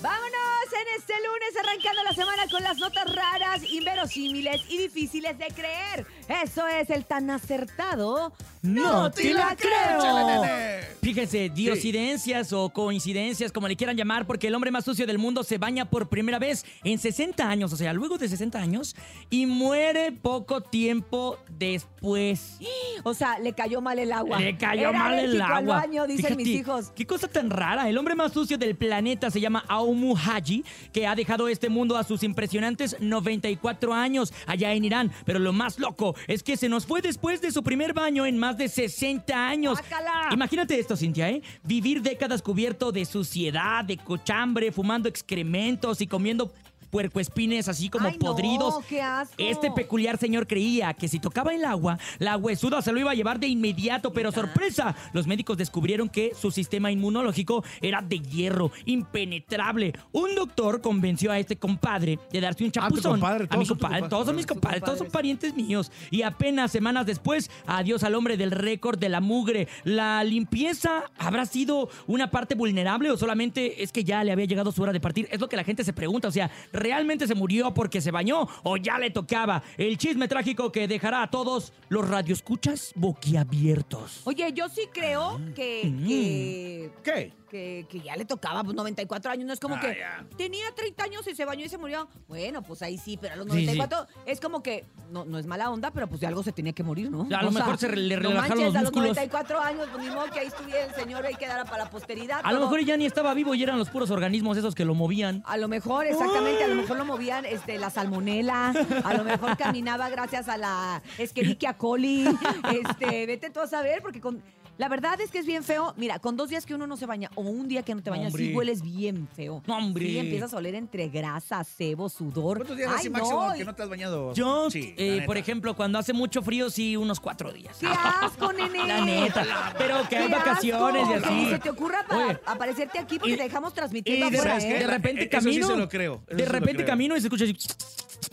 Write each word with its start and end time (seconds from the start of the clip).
Vámonos 0.00 0.57
en 0.80 1.00
este 1.00 1.12
lunes 1.14 1.56
arrancando 1.62 2.02
la 2.04 2.12
semana 2.12 2.42
con 2.50 2.62
las 2.62 2.78
notas 2.78 3.14
raras, 3.14 3.62
inverosímiles 3.70 4.62
y 4.68 4.78
difíciles 4.78 5.36
de 5.38 5.46
creer. 5.48 6.06
Eso 6.44 6.66
es 6.66 6.90
el 6.90 7.04
tan 7.04 7.30
acertado. 7.30 8.32
¡No 8.62 9.10
te 9.10 9.32
la 9.32 9.56
creo! 9.56 10.26
nene! 10.26 10.80
Fíjense, 11.00 11.48
diosidencias 11.48 12.52
o 12.52 12.68
coincidencias, 12.70 13.52
como 13.52 13.66
le 13.68 13.76
quieran 13.76 13.96
llamar, 13.96 14.26
porque 14.26 14.48
el 14.48 14.54
hombre 14.54 14.70
más 14.70 14.84
sucio 14.84 15.06
del 15.06 15.18
mundo 15.18 15.42
se 15.42 15.58
baña 15.58 15.84
por 15.88 16.08
primera 16.08 16.38
vez 16.38 16.64
en 16.84 16.98
60 16.98 17.48
años, 17.48 17.72
o 17.72 17.76
sea, 17.76 17.92
luego 17.92 18.18
de 18.18 18.28
60 18.28 18.58
años, 18.58 18.94
y 19.30 19.46
muere 19.46 20.12
poco 20.12 20.60
tiempo 20.60 21.38
después. 21.50 22.58
O 23.04 23.14
sea, 23.14 23.38
le 23.38 23.52
cayó 23.52 23.80
mal 23.80 23.98
el 23.98 24.12
agua. 24.12 24.38
Le 24.40 24.56
cayó 24.56 24.90
Era 24.90 24.92
mal 24.98 25.18
el 25.18 25.40
al 25.40 25.52
agua. 25.52 25.76
baño, 25.80 26.06
dicen 26.06 26.36
mis 26.36 26.48
Fíjate, 26.48 26.70
hijos. 26.70 26.92
Qué 26.94 27.06
cosa 27.06 27.28
tan 27.28 27.50
rara. 27.50 27.88
El 27.88 27.96
hombre 27.96 28.14
más 28.14 28.32
sucio 28.32 28.58
del 28.58 28.76
planeta 28.76 29.30
se 29.30 29.40
llama 29.40 29.64
Aumu 29.68 30.16
Haji, 30.16 30.64
que 30.92 31.06
ha 31.06 31.14
dejado 31.14 31.48
este 31.48 31.68
mundo 31.68 31.96
a 31.96 32.04
sus 32.04 32.22
impresionantes 32.22 32.96
94 33.00 33.94
años 33.94 34.32
allá 34.46 34.72
en 34.72 34.84
Irán. 34.84 35.12
Pero 35.24 35.38
lo 35.38 35.52
más 35.52 35.78
loco 35.78 36.14
es 36.26 36.42
que 36.42 36.56
se 36.56 36.68
nos 36.68 36.86
fue 36.86 37.02
después 37.02 37.40
de 37.40 37.52
su 37.52 37.62
primer 37.62 37.92
baño 37.92 38.26
en 38.26 38.38
más 38.38 38.58
de 38.58 38.68
60 38.68 39.48
años. 39.48 39.78
¡Guácala! 39.78 40.28
Imagínate 40.32 40.78
esto, 40.78 40.96
Cintia, 40.96 41.30
¿eh? 41.30 41.42
Vivir 41.62 42.02
décadas 42.02 42.42
cubierto 42.42 42.92
de 42.92 43.04
suciedad, 43.04 43.84
de 43.84 43.96
cochambre, 43.96 44.72
fumando 44.72 45.08
excrementos 45.08 46.00
y 46.00 46.06
comiendo 46.06 46.52
puercoespines 46.90 47.68
así 47.68 47.88
como 47.88 48.08
Ay, 48.08 48.14
no, 48.20 48.26
podridos. 48.26 48.84
qué 48.88 49.00
asco. 49.02 49.34
Este 49.38 49.70
peculiar 49.70 50.18
señor 50.18 50.46
creía 50.46 50.94
que 50.94 51.08
si 51.08 51.18
tocaba 51.20 51.54
el 51.54 51.64
agua, 51.64 51.98
la 52.18 52.36
huesuda 52.36 52.82
se 52.82 52.92
lo 52.92 53.00
iba 53.00 53.10
a 53.10 53.14
llevar 53.14 53.38
de 53.40 53.46
inmediato, 53.48 54.12
pero 54.12 54.32
sorpresa, 54.32 54.94
los 55.12 55.26
médicos 55.26 55.56
descubrieron 55.56 56.08
que 56.08 56.32
su 56.34 56.50
sistema 56.50 56.90
inmunológico 56.90 57.64
era 57.80 58.00
de 58.02 58.18
hierro, 58.20 58.70
impenetrable. 58.86 59.92
Un 60.12 60.34
doctor 60.34 60.80
convenció 60.80 61.30
a 61.32 61.38
este 61.38 61.56
compadre 61.56 62.18
de 62.32 62.40
darse 62.40 62.64
un 62.64 62.70
Ah, 62.70 62.72
chapuzón. 62.88 63.12
compadre, 63.20 63.44
a 63.44 63.48
todos 63.48 63.58
mi 63.58 63.66
son 63.66 63.76
tus 63.76 63.82
compadre, 63.82 64.00
compadres. 64.00 64.10
todos 64.10 64.26
son 64.26 64.36
mis 64.36 64.46
compadres, 64.46 64.82
todos 64.82 64.98
son 64.98 65.08
parientes 65.10 65.54
míos. 65.54 65.90
Y 66.10 66.22
apenas 66.22 66.70
semanas 66.70 67.06
después, 67.06 67.50
adiós 67.66 68.02
al 68.04 68.14
hombre 68.14 68.36
del 68.36 68.50
récord 68.50 68.98
de 68.98 69.08
la 69.08 69.20
mugre. 69.20 69.68
¿La 69.84 70.22
limpieza 70.24 71.04
habrá 71.18 71.46
sido 71.46 71.88
una 72.06 72.30
parte 72.30 72.54
vulnerable 72.54 73.10
o 73.10 73.16
solamente 73.16 73.82
es 73.82 73.92
que 73.92 74.04
ya 74.04 74.22
le 74.24 74.32
había 74.32 74.44
llegado 74.46 74.72
su 74.72 74.82
hora 74.82 74.92
de 74.92 75.00
partir? 75.00 75.28
Es 75.30 75.40
lo 75.40 75.48
que 75.48 75.56
la 75.56 75.64
gente 75.64 75.84
se 75.84 75.92
pregunta. 75.92 76.28
O 76.28 76.32
sea, 76.32 76.50
¿realmente 76.78 77.26
se 77.26 77.34
murió 77.34 77.74
porque 77.74 78.00
se 78.00 78.10
bañó 78.10 78.46
o 78.62 78.76
ya 78.76 78.98
le 78.98 79.10
tocaba? 79.10 79.62
El 79.76 79.96
chisme 79.98 80.28
trágico 80.28 80.70
que 80.72 80.88
dejará 80.88 81.22
a 81.22 81.30
todos 81.30 81.72
los 81.88 82.08
radioescuchas 82.08 82.92
boquiabiertos. 82.96 84.22
Oye, 84.24 84.52
yo 84.52 84.68
sí 84.68 84.88
creo 84.92 85.40
que, 85.54 85.82
Mm. 85.84 86.06
que, 86.06 86.90
¿Qué? 87.02 87.32
que, 87.48 87.86
que 87.88 88.00
ya 88.00 88.14
le 88.14 88.24
tocaba 88.26 88.62
pues, 88.62 88.76
94 88.76 89.30
años. 89.30 89.46
No 89.46 89.52
es 89.54 89.60
como 89.60 89.76
Ah, 89.76 89.80
que 89.80 89.96
ya. 89.98 90.26
tenía 90.36 90.66
30 90.74 91.04
años 91.04 91.26
y 91.26 91.34
se 91.34 91.44
bañó 91.46 91.64
y 91.64 91.68
se 91.70 91.78
murió. 91.78 92.06
Bueno, 92.28 92.62
pues 92.62 92.82
ahí 92.82 92.98
sí, 92.98 93.16
pero 93.18 93.34
a 93.34 93.36
los 93.36 93.46
Sí, 93.46 93.60
sí. 93.60 93.66
94 93.66 94.06
es 94.26 94.38
como 94.40 94.62
que 94.62 94.84
no, 95.10 95.24
no 95.24 95.38
es 95.38 95.46
mala 95.46 95.70
onda, 95.70 95.90
pero 95.90 96.06
pues 96.08 96.20
de 96.20 96.26
algo 96.26 96.42
se 96.42 96.52
tenía 96.52 96.72
que 96.74 96.82
morir, 96.82 97.10
¿no? 97.10 97.26
A 97.34 97.42
lo 97.42 97.48
O 97.48 97.52
sea, 97.52 97.60
mejor 97.62 97.78
se 97.78 97.88
re- 97.88 97.96
le 97.96 98.16
no 98.16 98.28
relajaron 98.28 98.48
manches, 98.58 98.66
los 98.66 98.76
a 98.76 98.82
los 98.82 98.92
músculos. 98.92 99.08
94 99.16 99.60
años, 99.62 99.88
pues 99.90 100.04
ni 100.04 100.10
modo 100.14 100.26
que 100.30 100.40
ahí 100.40 100.46
estuviera 100.48 100.84
el 100.84 100.94
señor 100.94 101.24
y 101.32 101.34
quedara 101.36 101.64
para 101.64 101.84
la 101.84 101.90
posteridad. 101.90 102.40
A 102.44 102.52
lo 102.52 102.58
todo. 102.58 102.68
mejor 102.70 102.84
ya 102.86 102.96
ni 102.98 103.06
estaba 103.06 103.32
vivo 103.32 103.54
y 103.54 103.62
eran 103.62 103.78
los 103.78 103.88
puros 103.88 104.10
organismos 104.10 104.58
esos 104.58 104.74
que 104.74 104.84
lo 104.84 104.94
movían. 104.94 105.42
A 105.46 105.56
lo 105.56 105.68
mejor, 105.68 106.04
exactamente, 106.06 106.67
lo 106.68 106.74
mejor 106.74 106.96
lo 106.96 107.04
movían 107.04 107.44
este, 107.44 107.78
la 107.78 107.90
salmonela, 107.90 108.72
a 109.04 109.14
lo 109.14 109.24
mejor 109.24 109.56
caminaba 109.56 110.08
gracias 110.08 110.48
a 110.48 110.56
la 110.56 111.02
Escherichia 111.18 111.76
coli, 111.76 112.26
este, 112.72 113.26
vete 113.26 113.50
tú 113.50 113.60
a 113.60 113.66
saber, 113.66 114.02
porque 114.02 114.20
con, 114.20 114.42
la 114.78 114.88
verdad 114.88 115.20
es 115.20 115.30
que 115.30 115.38
es 115.38 115.46
bien 115.46 115.62
feo, 115.64 115.92
mira, 115.96 116.18
con 116.18 116.36
dos 116.36 116.48
días 116.48 116.64
que 116.64 116.74
uno 116.74 116.86
no 116.86 116.96
se 116.96 117.04
baña, 117.06 117.30
o 117.34 117.42
un 117.42 117.68
día 117.68 117.82
que 117.82 117.94
no 117.94 118.02
te 118.02 118.10
bañas, 118.10 118.32
sí 118.32 118.54
hueles 118.54 118.80
bien 118.82 119.28
feo. 119.36 119.62
No, 119.66 119.76
hombre. 119.76 120.06
Sí, 120.06 120.18
empiezas 120.18 120.54
a 120.54 120.56
oler 120.56 120.74
entre 120.76 121.08
grasa, 121.08 121.62
sebo, 121.64 122.08
sudor. 122.08 122.58
¿Cuántos 122.58 122.76
días 122.76 122.88
Ay, 122.90 122.96
así 123.00 123.10
no, 123.10 123.18
máximo 123.18 123.54
y- 123.54 123.58
que 123.58 123.64
no 123.64 123.74
te 123.74 123.82
has 123.82 123.88
bañado? 123.88 124.32
Yo, 124.34 124.70
Sí, 124.70 124.94
la 124.96 125.02
eh, 125.04 125.10
neta. 125.16 125.26
por 125.26 125.36
ejemplo, 125.36 125.74
cuando 125.76 125.98
hace 125.98 126.12
mucho 126.12 126.42
frío, 126.42 126.70
sí, 126.70 126.96
unos 126.96 127.20
cuatro 127.20 127.52
días. 127.52 127.76
¡Qué 127.78 127.86
asco, 127.88 128.52
nene! 128.54 128.86
La 128.86 129.04
neta. 129.04 129.74
Pero 129.76 130.08
que 130.08 130.16
hay 130.16 130.28
¡Qué 130.28 130.32
vacaciones 130.34 131.08
y 131.08 131.12
asco! 131.12 131.26
así. 131.26 131.34
Que 131.36 131.42
ni 131.44 131.50
se 131.50 131.58
te 131.58 131.70
ocurra 131.70 132.04
para 132.08 132.26
Oye, 132.26 132.40
aparecerte 132.46 132.98
aquí 132.98 133.18
porque 133.18 133.34
y- 133.34 133.36
te 133.36 133.42
dejamos 133.42 133.72
Y 133.72 133.74
transmitiendo 133.74 134.30
de, 134.30 134.36
afuera, 134.38 134.50
¿sabes 134.60 134.64
qué? 134.64 134.76
¿eh? 134.76 134.80
de 134.80 134.86
repente 134.86 135.22
Eso 135.22 135.40
sí 135.40 135.46
camino. 135.46 135.66
se 135.66 135.76
lo 135.76 135.88
creo, 135.88 136.22
eso 136.26 136.36
De 136.36 136.42
sí 136.44 136.46
lo 136.46 136.52
repente 136.52 136.74
creo. 136.76 136.86
camino 136.86 137.16
y 137.16 137.20
se 137.20 137.26
escucha 137.26 137.44
así. 137.44 137.56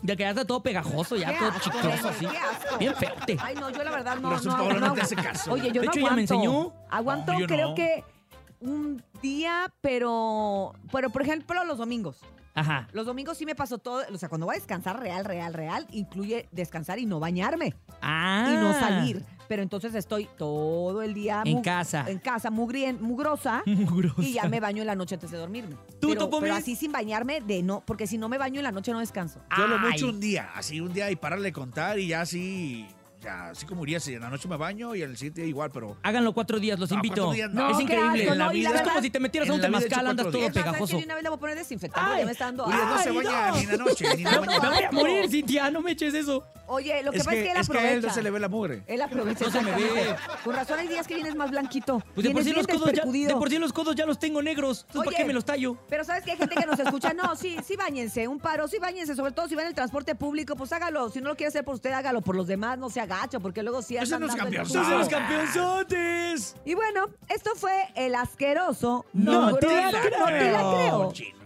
Ya 0.01 0.15
que 0.15 0.23
ya 0.23 0.29
está 0.29 0.45
todo 0.45 0.61
pegajoso, 0.61 1.15
ya 1.15 1.37
todo 1.37 1.49
asco, 1.49 1.59
chicloso 1.71 2.09
así. 2.09 2.25
qué 2.25 2.37
asco. 2.37 2.77
Bien 2.77 2.95
feote. 2.95 3.37
Ay, 3.41 3.55
no, 3.55 3.69
yo 3.69 3.83
la 3.83 3.91
verdad 3.91 4.17
no. 4.17 4.31
Razón, 4.31 4.51
no, 4.51 4.57
Paola, 4.57 4.73
no 4.79 4.87
no 4.87 4.93
te 4.93 5.01
hace 5.01 5.15
aguanto. 5.15 5.33
caso. 5.39 5.51
Oye, 5.53 5.71
yo 5.71 5.81
De 5.81 5.85
no 5.87 5.91
hecho, 5.91 5.99
ella 5.99 6.09
me 6.11 6.21
aguanto. 6.23 6.33
enseñó. 6.33 6.73
Aguanto, 6.89 7.33
No, 7.33 7.47
creo 7.47 7.69
no. 7.69 7.75
que 7.75 8.03
un 8.61 9.03
día, 9.21 9.71
pero. 9.81 10.73
Pero, 10.91 11.09
por 11.09 11.21
ejemplo, 11.21 11.63
los 11.65 11.77
domingos. 11.77 12.17
Ajá. 12.55 12.87
Los 12.93 13.05
domingos 13.05 13.37
sí 13.37 13.45
me 13.45 13.53
paso 13.53 13.77
todo. 13.77 14.01
O 14.13 14.17
sea, 14.17 14.29
cuando 14.29 14.47
voy 14.47 14.55
a 14.55 14.59
descansar 14.59 14.99
real, 14.99 15.25
real, 15.25 15.53
real, 15.53 15.85
incluye 15.91 16.47
descansar 16.51 16.97
y 16.99 17.05
no 17.05 17.19
bañarme. 17.19 17.75
Ah. 18.01 18.49
Y 18.51 18.55
no 18.57 18.73
salir. 18.73 19.23
Pero 19.47 19.61
entonces 19.61 19.93
estoy 19.93 20.27
todo 20.37 21.03
el 21.03 21.13
día. 21.13 21.43
En 21.45 21.61
casa. 21.61 22.05
En 22.07 22.17
casa, 22.17 22.49
mugrien- 22.49 22.99
mugrosa. 22.99 23.61
Mugrosa. 23.67 24.21
Y 24.23 24.33
ya 24.33 24.45
me 24.49 24.59
baño 24.59 24.81
en 24.81 24.87
la 24.87 24.95
noche 24.95 25.15
antes 25.15 25.29
de 25.29 25.37
dormirme. 25.37 25.75
¿Tú, 25.99 26.07
pero, 26.09 26.21
Topo, 26.21 26.39
pero 26.39 26.55
ves? 26.55 26.63
así 26.63 26.75
sin 26.75 26.91
bañarme, 26.91 27.41
de 27.41 27.61
no. 27.61 27.83
Porque 27.85 28.07
si 28.07 28.17
no 28.17 28.27
me 28.27 28.37
baño 28.39 28.59
en 28.59 28.63
la 28.63 28.71
noche 28.71 28.91
no 28.91 28.99
descanso. 28.99 29.41
Yo 29.55 29.67
lo 29.67 29.75
Ay. 29.75 29.91
mucho 29.91 30.07
un 30.09 30.19
día, 30.19 30.49
así 30.55 30.79
un 30.81 30.93
día 30.93 31.11
y 31.11 31.15
pararle 31.15 31.49
de 31.49 31.53
contar 31.53 31.99
y 31.99 32.07
ya 32.07 32.21
así, 32.21 32.87
ya 33.25 33.49
así 33.49 33.65
como 33.65 33.83
iría, 33.83 33.99
si 33.99 34.13
en 34.13 34.21
la 34.21 34.29
noche 34.29 34.47
me 34.47 34.55
baño 34.55 34.93
y 34.95 35.01
el 35.01 35.17
siguiente 35.17 35.41
día 35.41 35.49
igual, 35.49 35.71
pero... 35.71 35.97
Háganlo 36.03 36.31
cuatro 36.33 36.59
días, 36.59 36.79
los 36.79 36.89
No, 36.91 36.97
invito. 36.97 37.15
cuatro 37.15 37.31
días 37.33 37.51
no. 37.51 37.69
es 37.71 37.79
increíble. 37.79 38.21
asco, 38.21 38.33
En 38.33 38.37
la 38.39 38.45
no, 38.45 38.53
y 38.53 38.61
la 38.61 38.69
vida- 38.69 38.79
es 38.81 38.87
como 38.87 39.01
si 39.01 39.09
te 39.09 39.19
metieras 39.19 39.49
a 39.49 39.53
un 39.53 39.59
la 39.61 39.65
temazcal, 39.67 40.07
andas 40.07 40.25
todo 40.31 40.51
pegajoso. 40.53 40.97
Una 40.97 41.15
vez 41.15 41.23
le 41.23 41.29
voy 41.29 41.37
a 41.37 41.39
poner 41.39 41.57
desinfectante 41.57 42.19
ya 42.19 42.25
me 42.25 42.31
está 42.31 42.45
dando. 42.45 42.65
Urias, 42.67 42.87
no 42.87 42.97
se 42.99 43.09
¡Ay, 43.09 43.15
baña 43.17 43.51
ni 43.51 43.59
en 43.61 43.67
la 43.69 43.77
noche, 43.77 44.05
ni 44.15 44.23
en 44.23 44.31
la 44.31 44.39
Me 44.41 44.45
mañana. 44.47 44.69
voy 44.69 44.77
a 44.77 44.87
asco. 44.87 44.95
morir, 44.95 45.29
Cintia, 45.29 45.71
no 45.71 45.81
me 45.81 45.91
eches 45.91 46.13
eso. 46.13 46.43
Oye, 46.67 47.03
lo 47.03 47.11
que 47.11 47.17
Es 47.17 47.23
pasa 47.23 47.37
es 47.37 47.43
que 47.43 47.51
él 47.51 47.57
es 47.57 47.69
que 47.69 47.77
a 47.77 47.81
él 47.81 47.85
aprovecha. 47.87 48.07
no 48.07 48.13
se 48.13 48.23
le 48.23 48.31
ve 48.31 48.39
la 48.39 48.49
mugre. 48.49 48.83
Él 48.87 49.01
aprovecha. 49.01 49.45
No 49.45 49.51
se 49.51 49.61
me 49.61 49.71
ve. 49.71 50.15
Con 50.43 50.55
razón 50.55 50.79
hay 50.79 50.87
días 50.87 51.07
que 51.07 51.15
vienes 51.15 51.35
más 51.35 51.51
blanquito. 51.51 52.01
Pues 52.13 52.25
de 52.27 52.33
por, 52.33 52.43
sí 52.43 52.51
los 52.53 52.65
codos 52.67 52.91
ya, 52.93 53.03
de 53.05 53.35
por 53.35 53.49
sí 53.49 53.57
los 53.59 53.73
codos 53.73 53.95
ya 53.95 54.05
los 54.05 54.17
tengo 54.19 54.41
negros. 54.41 54.85
Entonces, 54.87 55.11
¿para 55.11 55.17
qué 55.17 55.25
me 55.25 55.33
los 55.33 55.45
tallo? 55.45 55.77
Pero 55.89 56.03
sabes 56.03 56.23
que 56.23 56.31
hay 56.31 56.37
gente 56.37 56.55
que 56.55 56.65
nos 56.65 56.79
escucha, 56.79 57.13
no, 57.13 57.35
sí, 57.35 57.57
sí 57.65 57.75
bañense, 57.75 58.27
un 58.27 58.39
paro, 58.39 58.67
sí 58.67 58.77
bañense, 58.79 59.15
sobre 59.15 59.31
todo 59.31 59.47
si 59.47 59.55
va 59.55 59.61
en 59.61 59.67
el 59.69 59.73
transporte 59.75 60.15
público, 60.15 60.55
pues 60.55 60.71
hágalo, 60.73 61.09
si 61.09 61.21
no 61.21 61.29
lo 61.29 61.35
quiere 61.35 61.49
hacer 61.49 61.63
por 61.63 61.75
usted, 61.75 61.91
hágalo 61.91 62.21
por 62.21 62.35
los 62.35 62.47
demás, 62.47 62.77
no 62.77 62.89
se 62.89 62.99
agacho, 63.01 63.39
porque 63.39 63.61
luego 63.63 63.81
sí 63.81 63.97
andan 63.97 64.21
no 64.21 64.27
es 64.27 64.35
dando 64.35 64.49
el 64.49 64.55
campeón. 64.57 64.67
tubo. 64.67 64.81
Ese 64.81 64.91
no 64.91 65.01
es 65.01 65.09
campeonzotes! 65.09 66.55
Y 66.65 66.73
bueno, 66.75 67.09
esto 67.29 67.51
fue 67.55 67.73
el 67.95 68.15
asqueroso 68.15 69.05
No 69.13 69.55
te 69.57 69.67
la 69.67 69.91
mugroso, 69.91 69.97
no 70.19 70.25
te 70.25 70.51
la 70.51 70.59
creo. 70.59 71.11
creo. 71.13 71.44